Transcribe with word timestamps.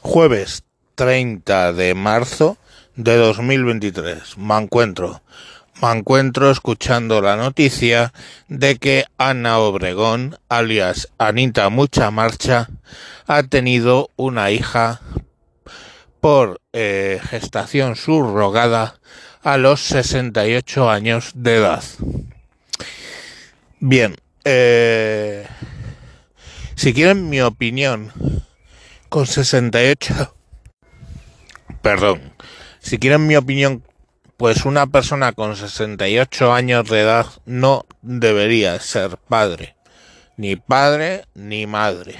Jueves 0.00 0.64
30 0.94 1.72
de 1.72 1.94
marzo 1.94 2.58
de 2.96 3.16
2023. 3.16 4.38
Me 4.38 4.56
encuentro. 4.56 5.22
Me 5.80 5.92
encuentro 5.92 6.50
escuchando 6.50 7.20
la 7.22 7.36
noticia 7.36 8.12
de 8.48 8.78
que 8.78 9.04
Ana 9.16 9.58
Obregón, 9.58 10.36
alias 10.48 11.08
Anita 11.18 11.68
Mucha 11.68 12.10
Marcha, 12.10 12.68
ha 13.26 13.42
tenido 13.44 14.10
una 14.16 14.50
hija 14.50 15.00
por 16.20 16.60
eh, 16.72 17.20
gestación 17.30 17.94
subrogada 17.94 18.96
a 19.42 19.56
los 19.56 19.80
68 19.82 20.90
años 20.90 21.30
de 21.34 21.56
edad. 21.56 21.84
Bien, 23.78 24.16
eh, 24.44 25.46
si 26.74 26.92
quieren 26.92 27.28
mi 27.28 27.40
opinión, 27.40 28.12
con 29.18 29.26
68, 29.26 30.32
perdón, 31.82 32.32
si 32.78 33.00
quieren 33.00 33.26
mi 33.26 33.34
opinión, 33.34 33.82
pues 34.36 34.64
una 34.64 34.86
persona 34.86 35.32
con 35.32 35.56
68 35.56 36.52
años 36.52 36.88
de 36.88 37.00
edad 37.00 37.26
no 37.44 37.84
debería 38.00 38.78
ser 38.78 39.16
padre, 39.16 39.74
ni 40.36 40.54
padre 40.54 41.24
ni 41.34 41.66
madre. 41.66 42.14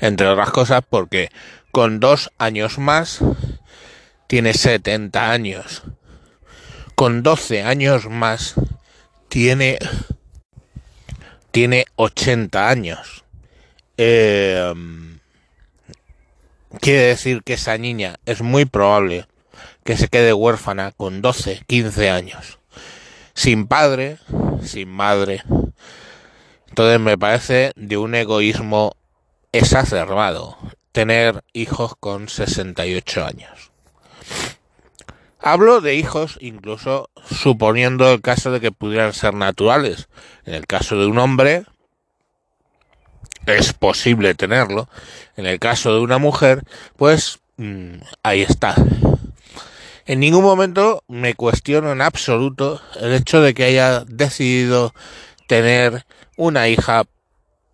Entre 0.00 0.26
otras 0.26 0.50
cosas 0.50 0.82
porque 0.90 1.30
con 1.70 2.00
dos 2.00 2.32
años 2.38 2.78
más 2.78 3.20
tiene 4.26 4.54
70 4.54 5.30
años. 5.30 5.84
Con 6.96 7.22
12 7.22 7.62
años 7.62 8.10
más 8.10 8.54
tiene 9.28 9.78
tiene 11.52 11.84
80 11.94 12.68
años. 12.68 13.20
Eh, 14.02 14.72
quiere 16.80 17.02
decir 17.02 17.42
que 17.42 17.52
esa 17.52 17.76
niña 17.76 18.16
es 18.24 18.40
muy 18.40 18.64
probable 18.64 19.26
que 19.84 19.98
se 19.98 20.08
quede 20.08 20.32
huérfana 20.32 20.92
con 20.92 21.20
12, 21.20 21.64
15 21.66 22.08
años. 22.08 22.58
Sin 23.34 23.66
padre, 23.66 24.16
sin 24.62 24.88
madre. 24.88 25.42
Entonces 26.68 26.98
me 26.98 27.18
parece 27.18 27.72
de 27.76 27.98
un 27.98 28.14
egoísmo 28.14 28.96
exacerbado 29.52 30.56
tener 30.92 31.44
hijos 31.52 31.92
con 32.00 32.30
68 32.30 33.26
años. 33.26 33.70
Hablo 35.38 35.82
de 35.82 35.96
hijos 35.96 36.38
incluso 36.40 37.10
suponiendo 37.30 38.10
el 38.10 38.22
caso 38.22 38.50
de 38.50 38.60
que 38.60 38.72
pudieran 38.72 39.12
ser 39.12 39.34
naturales. 39.34 40.08
En 40.46 40.54
el 40.54 40.66
caso 40.66 40.98
de 40.98 41.06
un 41.06 41.18
hombre 41.18 41.66
es 43.46 43.72
posible 43.72 44.34
tenerlo. 44.34 44.88
En 45.36 45.46
el 45.46 45.58
caso 45.58 45.94
de 45.94 46.00
una 46.00 46.18
mujer, 46.18 46.62
pues 46.96 47.40
mmm, 47.56 47.96
ahí 48.22 48.42
está. 48.42 48.74
En 50.06 50.20
ningún 50.20 50.42
momento 50.42 51.04
me 51.08 51.34
cuestiono 51.34 51.92
en 51.92 52.02
absoluto 52.02 52.80
el 53.00 53.12
hecho 53.12 53.40
de 53.40 53.54
que 53.54 53.64
haya 53.64 54.00
decidido 54.06 54.92
tener 55.46 56.04
una 56.36 56.68
hija 56.68 57.04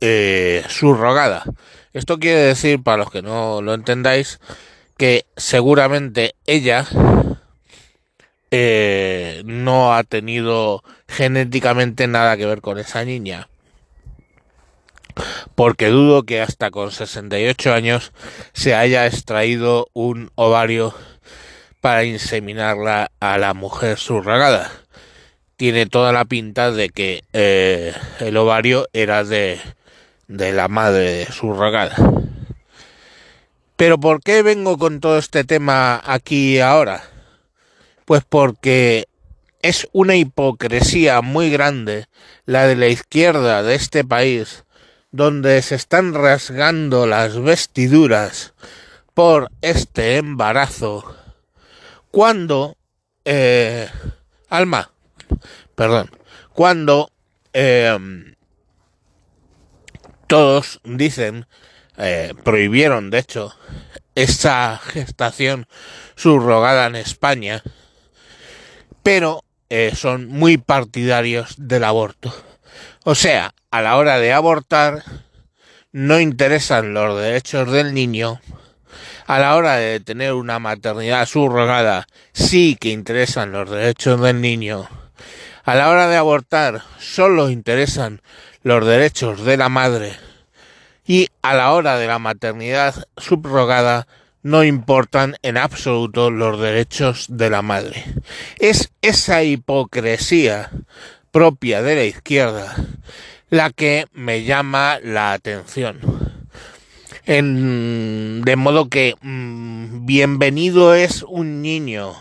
eh, 0.00 0.64
subrogada. 0.68 1.44
Esto 1.92 2.18
quiere 2.18 2.40
decir, 2.40 2.82
para 2.82 2.98
los 2.98 3.10
que 3.10 3.22
no 3.22 3.62
lo 3.62 3.74
entendáis, 3.74 4.40
que 4.96 5.26
seguramente 5.36 6.34
ella 6.46 6.86
eh, 8.50 9.42
no 9.44 9.94
ha 9.94 10.04
tenido 10.04 10.82
genéticamente 11.08 12.06
nada 12.06 12.36
que 12.36 12.46
ver 12.46 12.60
con 12.60 12.78
esa 12.78 13.04
niña. 13.04 13.48
Porque 15.54 15.88
dudo 15.88 16.24
que 16.24 16.40
hasta 16.40 16.70
con 16.70 16.90
68 16.90 17.72
años 17.72 18.12
se 18.52 18.74
haya 18.74 19.06
extraído 19.06 19.88
un 19.92 20.30
ovario 20.34 20.94
para 21.80 22.04
inseminarla 22.04 23.10
a 23.20 23.38
la 23.38 23.54
mujer 23.54 23.98
subrogada. 23.98 24.70
Tiene 25.56 25.86
toda 25.86 26.12
la 26.12 26.24
pinta 26.24 26.70
de 26.70 26.88
que 26.88 27.24
eh, 27.32 27.94
el 28.20 28.36
ovario 28.36 28.86
era 28.92 29.24
de, 29.24 29.60
de 30.28 30.52
la 30.52 30.68
madre 30.68 31.26
subrogada. 31.32 31.96
Pero 33.76 33.98
¿por 33.98 34.22
qué 34.22 34.42
vengo 34.42 34.76
con 34.76 35.00
todo 35.00 35.18
este 35.18 35.44
tema 35.44 36.02
aquí 36.04 36.58
ahora? 36.58 37.02
Pues 38.04 38.24
porque 38.28 39.06
es 39.62 39.88
una 39.92 40.16
hipocresía 40.16 41.20
muy 41.20 41.50
grande 41.50 42.06
la 42.44 42.66
de 42.66 42.76
la 42.76 42.88
izquierda 42.88 43.62
de 43.62 43.74
este 43.74 44.04
país, 44.04 44.64
donde 45.10 45.62
se 45.62 45.74
están 45.74 46.14
rasgando 46.14 47.06
las 47.06 47.40
vestiduras 47.40 48.54
por 49.14 49.50
este 49.62 50.16
embarazo, 50.16 51.16
cuando, 52.10 52.76
eh, 53.24 53.88
Alma, 54.48 54.90
perdón, 55.74 56.10
cuando 56.52 57.10
eh, 57.52 57.98
todos 60.26 60.80
dicen, 60.84 61.46
eh, 61.96 62.32
prohibieron 62.44 63.10
de 63.10 63.18
hecho, 63.18 63.54
esa 64.14 64.78
gestación 64.78 65.66
subrogada 66.16 66.86
en 66.86 66.96
España, 66.96 67.62
pero 69.02 69.44
eh, 69.70 69.92
son 69.94 70.26
muy 70.28 70.58
partidarios 70.58 71.54
del 71.56 71.84
aborto. 71.84 72.34
O 73.04 73.14
sea, 73.14 73.54
a 73.70 73.82
la 73.82 73.96
hora 73.96 74.18
de 74.18 74.32
abortar, 74.32 75.02
no 75.92 76.20
interesan 76.20 76.94
los 76.94 77.20
derechos 77.20 77.70
del 77.70 77.92
niño. 77.92 78.40
A 79.26 79.38
la 79.38 79.56
hora 79.56 79.76
de 79.76 80.00
tener 80.00 80.32
una 80.32 80.58
maternidad 80.58 81.26
subrogada, 81.26 82.06
sí 82.32 82.78
que 82.80 82.90
interesan 82.90 83.52
los 83.52 83.68
derechos 83.68 84.20
del 84.22 84.40
niño. 84.40 84.88
A 85.64 85.74
la 85.74 85.90
hora 85.90 86.08
de 86.08 86.16
abortar, 86.16 86.82
solo 86.98 87.50
interesan 87.50 88.22
los 88.62 88.86
derechos 88.86 89.44
de 89.44 89.58
la 89.58 89.68
madre. 89.68 90.16
Y 91.06 91.28
a 91.42 91.54
la 91.54 91.72
hora 91.72 91.98
de 91.98 92.06
la 92.06 92.18
maternidad 92.18 92.94
subrogada, 93.18 94.06
no 94.42 94.64
importan 94.64 95.36
en 95.42 95.58
absoluto 95.58 96.30
los 96.30 96.58
derechos 96.58 97.26
de 97.28 97.50
la 97.50 97.60
madre. 97.60 98.04
Es 98.58 98.92
esa 99.02 99.42
hipocresía 99.42 100.70
propia 101.32 101.82
de 101.82 101.96
la 101.96 102.04
izquierda 102.04 102.74
la 103.50 103.70
que 103.70 104.06
me 104.12 104.44
llama 104.44 104.98
la 105.02 105.32
atención. 105.32 106.00
En, 107.24 108.42
de 108.42 108.56
modo 108.56 108.88
que 108.88 109.14
mmm, 109.20 110.06
bienvenido 110.06 110.94
es 110.94 111.22
un 111.22 111.60
niño 111.60 112.14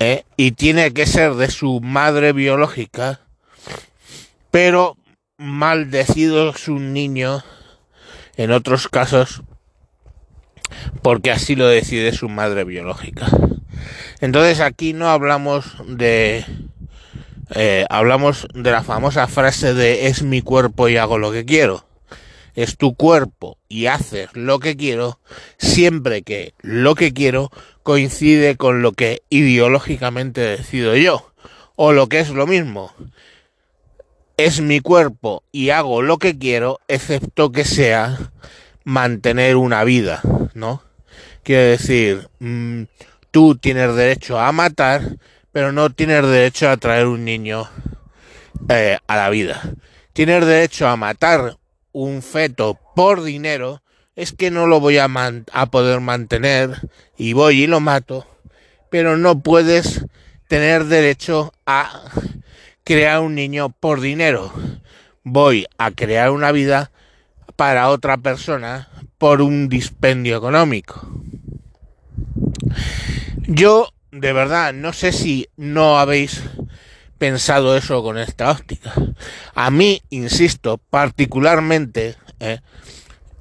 ¿eh? 0.00 0.24
y 0.36 0.52
tiene 0.52 0.92
que 0.92 1.06
ser 1.06 1.34
de 1.34 1.50
su 1.50 1.80
madre 1.80 2.32
biológica, 2.32 3.20
pero 4.50 4.96
maldecido 5.38 6.50
es 6.50 6.68
un 6.68 6.92
niño 6.92 7.42
en 8.36 8.50
otros 8.50 8.88
casos 8.88 9.42
porque 11.02 11.30
así 11.30 11.56
lo 11.56 11.66
decide 11.66 12.12
su 12.12 12.28
madre 12.28 12.64
biológica. 12.64 13.26
Entonces 14.20 14.60
aquí 14.60 14.92
no 14.92 15.08
hablamos 15.08 15.64
de... 15.86 16.44
Eh, 17.54 17.86
hablamos 17.88 18.46
de 18.54 18.70
la 18.70 18.82
famosa 18.82 19.26
frase 19.26 19.74
de 19.74 20.08
es 20.08 20.22
mi 20.22 20.42
cuerpo 20.42 20.88
y 20.88 20.96
hago 20.96 21.18
lo 21.18 21.32
que 21.32 21.44
quiero. 21.44 21.84
Es 22.54 22.76
tu 22.76 22.94
cuerpo 22.94 23.58
y 23.68 23.86
haces 23.86 24.28
lo 24.34 24.58
que 24.58 24.76
quiero 24.76 25.20
siempre 25.58 26.22
que 26.22 26.54
lo 26.60 26.94
que 26.94 27.12
quiero 27.12 27.50
coincide 27.82 28.56
con 28.56 28.82
lo 28.82 28.92
que 28.92 29.22
ideológicamente 29.30 30.40
decido 30.40 30.96
yo. 30.96 31.32
O 31.76 31.92
lo 31.92 32.08
que 32.08 32.20
es 32.20 32.30
lo 32.30 32.46
mismo. 32.46 32.92
Es 34.36 34.60
mi 34.60 34.80
cuerpo 34.80 35.42
y 35.52 35.70
hago 35.70 36.02
lo 36.02 36.18
que 36.18 36.38
quiero 36.38 36.80
excepto 36.88 37.52
que 37.52 37.64
sea 37.64 38.18
mantener 38.84 39.56
una 39.56 39.84
vida, 39.84 40.20
¿no? 40.54 40.82
Quiere 41.42 41.62
decir, 41.62 42.28
mmm, 42.40 42.84
tú 43.30 43.56
tienes 43.56 43.94
derecho 43.94 44.38
a 44.38 44.50
matar, 44.52 45.02
pero 45.52 45.72
no 45.72 45.90
tienes 45.90 46.22
derecho 46.26 46.68
a 46.68 46.76
traer 46.76 47.06
un 47.06 47.24
niño 47.24 47.68
eh, 48.68 48.98
a 49.06 49.16
la 49.16 49.30
vida. 49.30 49.62
Tienes 50.12 50.46
derecho 50.46 50.88
a 50.88 50.96
matar 50.96 51.56
un 51.92 52.22
feto 52.22 52.78
por 52.94 53.22
dinero, 53.22 53.82
es 54.16 54.32
que 54.32 54.50
no 54.50 54.66
lo 54.66 54.80
voy 54.80 54.98
a, 54.98 55.08
a 55.52 55.66
poder 55.66 56.00
mantener 56.00 56.88
y 57.16 57.32
voy 57.32 57.62
y 57.62 57.66
lo 57.66 57.80
mato, 57.80 58.26
pero 58.90 59.16
no 59.16 59.40
puedes 59.40 60.04
tener 60.48 60.86
derecho 60.86 61.52
a 61.66 62.10
crear 62.84 63.20
un 63.20 63.34
niño 63.34 63.70
por 63.70 64.00
dinero. 64.00 64.52
Voy 65.22 65.66
a 65.76 65.90
crear 65.90 66.30
una 66.30 66.52
vida 66.52 66.90
para 67.54 67.90
otra 67.90 68.16
persona 68.16 68.88
por 69.18 69.42
un 69.42 69.68
dispendio 69.68 70.36
económico. 70.36 71.06
Yo, 73.46 73.92
de 74.20 74.32
verdad, 74.32 74.72
no 74.72 74.92
sé 74.92 75.12
si 75.12 75.48
no 75.56 75.98
habéis 75.98 76.42
pensado 77.18 77.76
eso 77.76 78.02
con 78.02 78.18
esta 78.18 78.50
óptica. 78.50 78.92
A 79.54 79.70
mí, 79.70 80.02
insisto, 80.10 80.78
particularmente, 80.90 82.16
eh, 82.40 82.60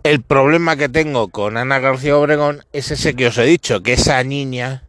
El 0.03 0.21
problema 0.21 0.77
que 0.77 0.87
tengo 0.87 1.27
con 1.27 1.57
Ana 1.57 1.79
García 1.79 2.15
Obregón 2.15 2.63
es 2.71 2.91
ese 2.91 3.13
que 3.13 3.27
os 3.27 3.37
he 3.37 3.43
dicho, 3.43 3.83
que 3.83 3.91
esa 3.91 4.23
niña 4.23 4.83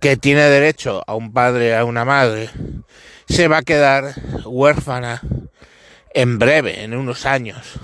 que 0.00 0.16
tiene 0.16 0.42
derecho 0.42 1.04
a 1.06 1.14
un 1.14 1.32
padre, 1.32 1.76
a 1.76 1.84
una 1.84 2.04
madre, 2.04 2.50
se 3.28 3.46
va 3.46 3.58
a 3.58 3.62
quedar 3.62 4.14
huérfana 4.44 5.22
en 6.12 6.40
breve, 6.40 6.82
en 6.82 6.96
unos 6.96 7.24
años. 7.24 7.78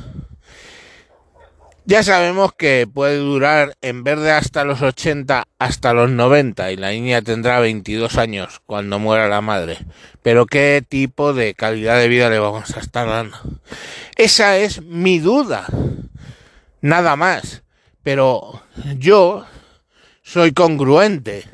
Ya 1.87 2.03
sabemos 2.03 2.55
que 2.55 2.89
puede 2.91 3.19
durar 3.19 3.77
en 3.83 4.05
vez 4.05 4.19
de 4.19 4.31
hasta 4.31 4.65
los 4.65 4.81
80 4.81 5.45
hasta 5.59 5.93
los 5.93 6.09
90 6.09 6.73
y 6.73 6.77
la 6.77 6.93
niña 6.93 7.21
tendrá 7.21 7.61
22 7.61 8.17
años 8.17 8.63
cuando 8.65 8.99
muera 8.99 9.29
la 9.29 9.43
madre. 9.43 9.77
Pero 10.23 10.47
¿qué 10.47 10.83
tipo 10.89 11.35
de 11.35 11.53
calidad 11.53 11.99
de 11.99 12.09
vida 12.09 12.31
le 12.31 12.39
vamos 12.39 12.75
a 12.75 12.81
estar 12.81 13.07
dando? 13.07 13.37
Esa 14.17 14.57
es 14.57 14.81
mi 14.81 15.19
duda. 15.19 15.67
Nada 16.81 17.17
más. 17.17 17.63
Pero 18.03 18.63
yo 18.97 19.45
soy 20.23 20.53
congruente. 20.53 21.45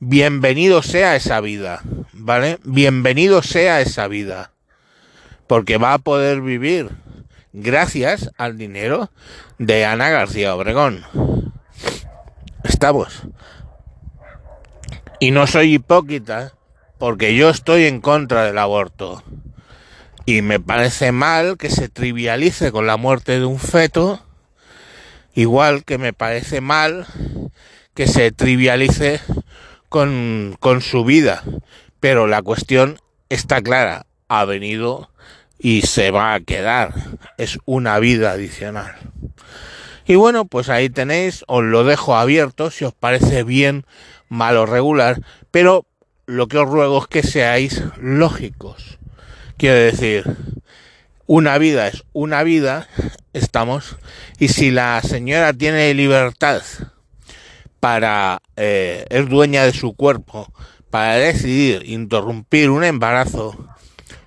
Bienvenido 0.00 0.82
sea 0.82 1.14
esa 1.14 1.40
vida, 1.40 1.82
¿vale? 2.12 2.58
Bienvenido 2.64 3.44
sea 3.44 3.80
esa 3.80 4.08
vida. 4.08 4.50
Porque 5.46 5.76
va 5.76 5.94
a 5.94 5.98
poder 5.98 6.40
vivir 6.40 6.90
gracias 7.52 8.30
al 8.36 8.56
dinero 8.56 9.10
de 9.58 9.84
Ana 9.84 10.08
García 10.10 10.54
Obregón. 10.54 11.04
Estamos. 12.64 13.22
Y 15.20 15.30
no 15.30 15.46
soy 15.46 15.74
hipócrita 15.74 16.54
porque 16.98 17.34
yo 17.34 17.50
estoy 17.50 17.84
en 17.84 18.00
contra 18.00 18.44
del 18.44 18.58
aborto. 18.58 19.22
Y 20.24 20.42
me 20.42 20.60
parece 20.60 21.12
mal 21.12 21.56
que 21.58 21.68
se 21.68 21.88
trivialice 21.88 22.70
con 22.70 22.86
la 22.86 22.96
muerte 22.96 23.38
de 23.38 23.44
un 23.44 23.58
feto, 23.58 24.24
igual 25.34 25.84
que 25.84 25.98
me 25.98 26.12
parece 26.12 26.60
mal 26.60 27.06
que 27.94 28.06
se 28.06 28.30
trivialice 28.30 29.20
con, 29.88 30.56
con 30.60 30.80
su 30.80 31.04
vida. 31.04 31.42
Pero 31.98 32.26
la 32.26 32.40
cuestión 32.40 32.98
está 33.28 33.62
clara, 33.62 34.06
ha 34.28 34.44
venido 34.44 35.10
y 35.62 35.82
se 35.82 36.10
va 36.10 36.34
a 36.34 36.40
quedar. 36.40 36.92
Es 37.38 37.58
una 37.64 37.98
vida 38.00 38.32
adicional. 38.32 38.96
Y 40.06 40.16
bueno, 40.16 40.44
pues 40.44 40.68
ahí 40.68 40.90
tenéis, 40.90 41.44
os 41.46 41.62
lo 41.62 41.84
dejo 41.84 42.16
abierto 42.16 42.70
si 42.70 42.84
os 42.84 42.92
parece 42.92 43.44
bien, 43.44 43.86
mal 44.28 44.56
o 44.56 44.66
regular, 44.66 45.22
pero 45.52 45.86
lo 46.26 46.48
que 46.48 46.58
os 46.58 46.68
ruego 46.68 47.00
es 47.00 47.06
que 47.06 47.22
seáis 47.22 47.82
lógicos. 48.00 48.98
Quiero 49.56 49.76
decir, 49.76 50.24
una 51.26 51.56
vida 51.58 51.86
es 51.86 52.02
una 52.12 52.42
vida, 52.42 52.88
estamos, 53.32 53.96
y 54.40 54.48
si 54.48 54.72
la 54.72 55.00
señora 55.02 55.52
tiene 55.52 55.94
libertad 55.94 56.62
para, 57.78 58.42
eh, 58.56 59.06
es 59.08 59.28
dueña 59.28 59.64
de 59.64 59.72
su 59.72 59.94
cuerpo, 59.94 60.52
para 60.90 61.14
decidir 61.14 61.82
interrumpir 61.86 62.70
un 62.70 62.82
embarazo, 62.82 63.71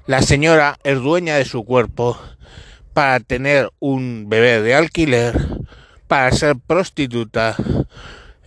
la 0.08 0.22
señora 0.22 0.78
es 0.84 1.00
dueña 1.02 1.36
de 1.36 1.46
su 1.46 1.66
cuerpo 1.66 2.20
para 2.94 3.20
tener 3.20 3.72
un 3.80 4.26
bebé 4.30 4.62
de 4.62 4.76
alquiler, 4.76 5.36
para 6.08 6.32
ser 6.32 6.58
prostituta 6.58 7.56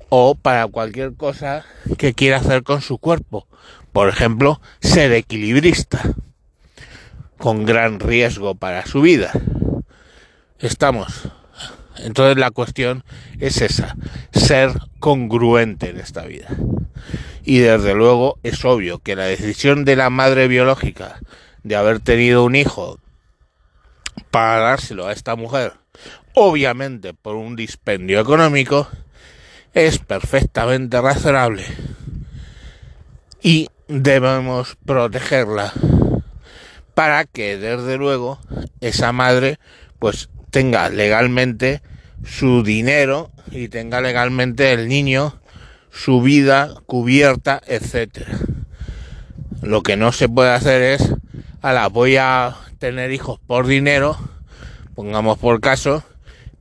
o 0.08 0.36
para 0.36 0.68
cualquier 0.68 1.14
cosa 1.14 1.64
que 1.98 2.14
quiera 2.14 2.36
hacer 2.36 2.62
con 2.62 2.80
su 2.80 2.98
cuerpo. 2.98 3.46
Por 3.92 4.08
ejemplo, 4.08 4.60
ser 4.80 5.12
equilibrista, 5.12 6.00
con 7.38 7.66
gran 7.66 7.98
riesgo 7.98 8.54
para 8.54 8.86
su 8.86 9.00
vida. 9.00 9.32
Estamos. 10.60 11.28
Entonces 11.96 12.36
la 12.36 12.52
cuestión 12.52 13.02
es 13.40 13.60
esa, 13.60 13.96
ser 14.30 14.70
congruente 15.00 15.90
en 15.90 15.98
esta 15.98 16.24
vida. 16.24 16.48
Y 17.42 17.58
desde 17.58 17.94
luego 17.94 18.38
es 18.44 18.64
obvio 18.64 19.00
que 19.00 19.16
la 19.16 19.24
decisión 19.24 19.84
de 19.84 19.96
la 19.96 20.10
madre 20.10 20.46
biológica 20.46 21.18
de 21.68 21.76
haber 21.76 22.00
tenido 22.00 22.44
un 22.44 22.56
hijo 22.56 22.98
para 24.30 24.58
dárselo 24.58 25.06
a 25.06 25.12
esta 25.12 25.36
mujer, 25.36 25.74
obviamente 26.34 27.14
por 27.14 27.36
un 27.36 27.56
dispendio 27.56 28.20
económico, 28.20 28.88
es 29.74 29.98
perfectamente 29.98 31.00
razonable 31.00 31.64
y 33.42 33.68
debemos 33.86 34.76
protegerla 34.84 35.72
para 36.94 37.24
que 37.24 37.58
desde 37.58 37.96
luego 37.96 38.40
esa 38.80 39.12
madre 39.12 39.58
pues 39.98 40.30
tenga 40.50 40.88
legalmente 40.88 41.82
su 42.24 42.62
dinero 42.62 43.30
y 43.50 43.68
tenga 43.68 44.00
legalmente 44.00 44.72
el 44.72 44.88
niño 44.88 45.40
su 45.90 46.20
vida 46.22 46.74
cubierta, 46.86 47.60
etcétera. 47.66 48.38
Lo 49.62 49.82
que 49.82 49.96
no 49.96 50.12
se 50.12 50.28
puede 50.28 50.50
hacer 50.50 50.82
es 50.82 51.14
la 51.62 51.88
voy 51.88 52.16
a 52.16 52.56
tener 52.78 53.12
hijos 53.12 53.40
por 53.46 53.66
dinero, 53.66 54.16
pongamos 54.94 55.38
por 55.38 55.60
caso, 55.60 56.04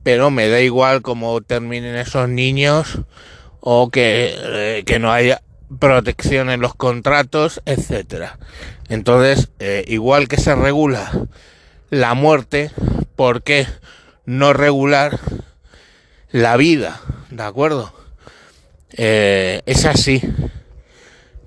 pero 0.02 0.30
me 0.30 0.48
da 0.48 0.60
igual 0.60 1.02
cómo 1.02 1.40
terminen 1.40 1.96
esos 1.96 2.28
niños 2.28 3.00
o 3.60 3.90
que, 3.90 4.34
eh, 4.36 4.82
que 4.84 4.98
no 4.98 5.12
haya 5.12 5.42
protección 5.78 6.50
en 6.50 6.60
los 6.60 6.74
contratos, 6.74 7.60
etcétera. 7.66 8.38
Entonces, 8.88 9.50
eh, 9.58 9.84
igual 9.86 10.28
que 10.28 10.38
se 10.38 10.54
regula 10.54 11.10
la 11.90 12.14
muerte, 12.14 12.70
¿por 13.16 13.42
qué 13.42 13.66
no 14.24 14.52
regular 14.52 15.18
la 16.30 16.56
vida? 16.56 17.00
¿De 17.30 17.42
acuerdo? 17.42 17.92
Eh, 18.92 19.62
es 19.66 19.84
así. 19.84 20.22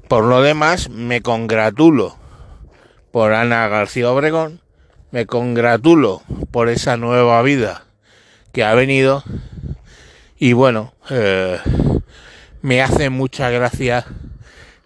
Por 0.07 0.25
lo 0.25 0.41
demás, 0.41 0.89
me 0.89 1.21
congratulo 1.21 2.20
por 3.11 3.33
Ana 3.33 3.67
García 3.67 4.09
Obregón. 4.09 4.61
Me 5.11 5.25
congratulo 5.25 6.23
por 6.51 6.69
esa 6.69 6.97
nueva 6.97 7.41
vida 7.41 7.83
que 8.53 8.63
ha 8.63 8.73
venido. 8.73 9.23
Y 10.37 10.53
bueno, 10.53 10.93
eh, 11.09 11.59
me 12.61 12.81
hace 12.81 13.09
mucha 13.09 13.49
gracia 13.49 14.05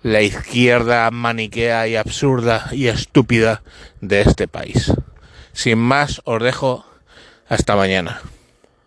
la 0.01 0.21
izquierda 0.21 1.09
maniquea 1.11 1.87
y 1.87 1.95
absurda 1.95 2.67
y 2.71 2.87
estúpida 2.87 3.63
de 4.01 4.21
este 4.21 4.47
país. 4.47 4.91
Sin 5.53 5.77
más, 5.77 6.21
os 6.25 6.43
dejo 6.43 6.85
hasta 7.47 7.75
mañana. 7.75 8.21